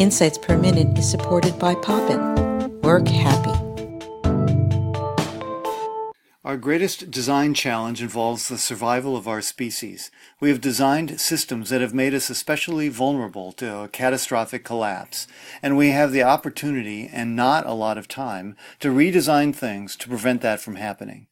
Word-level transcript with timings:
Insights 0.00 0.38
Per 0.38 0.56
Minute 0.56 0.96
is 0.96 1.10
supported 1.10 1.58
by 1.58 1.74
Poppin. 1.74 2.80
Work 2.80 3.06
happy. 3.06 3.50
Our 6.42 6.56
greatest 6.56 7.10
design 7.10 7.52
challenge 7.52 8.00
involves 8.00 8.48
the 8.48 8.56
survival 8.56 9.14
of 9.14 9.28
our 9.28 9.42
species. 9.42 10.10
We 10.40 10.48
have 10.48 10.62
designed 10.62 11.20
systems 11.20 11.68
that 11.68 11.82
have 11.82 11.92
made 11.92 12.14
us 12.14 12.30
especially 12.30 12.88
vulnerable 12.88 13.52
to 13.52 13.80
a 13.80 13.88
catastrophic 13.88 14.64
collapse, 14.64 15.26
and 15.62 15.76
we 15.76 15.90
have 15.90 16.12
the 16.12 16.22
opportunity 16.22 17.06
and 17.12 17.36
not 17.36 17.66
a 17.66 17.74
lot 17.74 17.98
of 17.98 18.08
time 18.08 18.56
to 18.78 18.88
redesign 18.88 19.54
things 19.54 19.96
to 19.96 20.08
prevent 20.08 20.40
that 20.40 20.60
from 20.60 20.76
happening. 20.76 21.26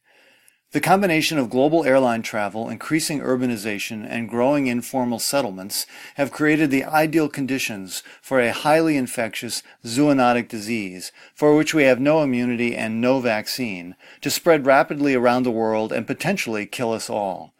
The 0.72 0.80
combination 0.82 1.38
of 1.38 1.48
global 1.48 1.86
airline 1.86 2.20
travel, 2.20 2.68
increasing 2.68 3.20
urbanization, 3.20 4.06
and 4.06 4.28
growing 4.28 4.66
informal 4.66 5.18
settlements 5.18 5.86
have 6.16 6.30
created 6.30 6.70
the 6.70 6.84
ideal 6.84 7.30
conditions 7.30 8.02
for 8.20 8.38
a 8.38 8.52
highly 8.52 8.94
infectious 8.98 9.62
zoonotic 9.82 10.46
disease, 10.46 11.10
for 11.34 11.56
which 11.56 11.72
we 11.72 11.84
have 11.84 12.00
no 12.00 12.22
immunity 12.22 12.76
and 12.76 13.00
no 13.00 13.18
vaccine, 13.18 13.96
to 14.20 14.28
spread 14.28 14.66
rapidly 14.66 15.14
around 15.14 15.44
the 15.44 15.50
world 15.50 15.90
and 15.90 16.06
potentially 16.06 16.66
kill 16.66 16.92
us 16.92 17.08
all. 17.08 17.54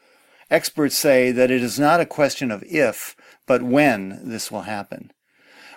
Experts 0.50 0.94
say 0.94 1.32
that 1.32 1.50
it 1.50 1.62
is 1.62 1.78
not 1.78 2.00
a 2.00 2.06
question 2.06 2.50
of 2.50 2.62
if, 2.64 3.16
but 3.46 3.62
when 3.62 4.20
this 4.22 4.52
will 4.52 4.62
happen. 4.62 5.12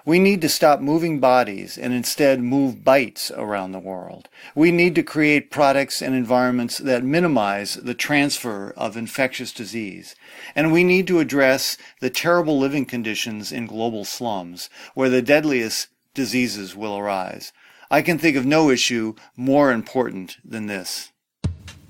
We 0.04 0.18
need 0.18 0.42
to 0.42 0.50
stop 0.50 0.80
moving 0.80 1.20
bodies 1.20 1.78
and 1.78 1.94
instead 1.94 2.42
move 2.42 2.78
bytes 2.78 3.32
around 3.38 3.72
the 3.72 3.80
world. 3.80 4.30
We 4.56 4.72
need 4.72 4.96
to 4.96 5.04
create 5.04 5.52
products 5.52 6.02
and 6.02 6.16
environments 6.16 6.80
that 6.80 7.04
minimize 7.04 7.76
the 7.76 7.94
transfer 7.94 8.72
of 8.76 8.98
infectious 8.98 9.52
disease. 9.52 10.16
And 10.56 10.72
we 10.72 10.84
need 10.84 11.06
to 11.08 11.20
address 11.20 11.78
the 12.00 12.10
terrible 12.10 12.58
living 12.58 12.86
conditions 12.86 13.52
in 13.52 13.68
global 13.68 14.04
slums, 14.04 14.72
where 14.96 15.10
the 15.10 15.22
deadliest 15.22 15.90
diseases 16.16 16.76
will 16.76 16.98
arise. 16.98 17.54
I 17.92 18.02
can 18.02 18.18
think 18.18 18.36
of 18.36 18.46
no 18.46 18.72
issue 18.72 19.14
more 19.36 19.72
important 19.72 20.38
than 20.44 20.66
this. 20.66 21.12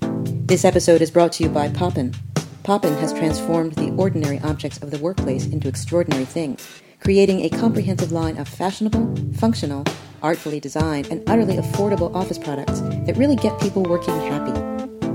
This 0.00 0.66
episode 0.66 1.00
is 1.00 1.10
brought 1.10 1.32
to 1.32 1.44
you 1.44 1.48
by 1.48 1.70
Poppin. 1.70 2.14
Poppin 2.62 2.92
has 2.98 3.14
transformed 3.14 3.72
the 3.72 3.90
ordinary 3.92 4.38
objects 4.40 4.82
of 4.82 4.90
the 4.90 4.98
workplace 4.98 5.46
into 5.46 5.66
extraordinary 5.66 6.26
things 6.26 6.82
creating 7.02 7.40
a 7.44 7.48
comprehensive 7.48 8.12
line 8.12 8.36
of 8.36 8.48
fashionable, 8.48 9.14
functional, 9.34 9.84
artfully 10.22 10.60
designed, 10.60 11.08
and 11.08 11.28
utterly 11.28 11.56
affordable 11.56 12.14
office 12.14 12.38
products 12.38 12.80
that 12.80 13.16
really 13.16 13.36
get 13.36 13.60
people 13.60 13.82
working 13.82 14.14
happy. 14.20 14.52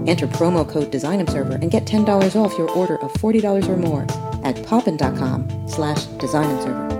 Enter 0.09 0.27
promo 0.27 0.67
code 0.67 0.91
DesignObserver 0.91 1.61
and 1.61 1.71
get 1.71 1.85
$10 1.85 2.35
off 2.35 2.57
your 2.57 2.69
order 2.71 3.01
of 3.01 3.13
$40 3.13 3.69
or 3.69 3.77
more 3.77 4.05
at 4.43 4.61
poppin.com 4.65 5.67
slash 5.67 6.05
designobserver. 6.19 6.96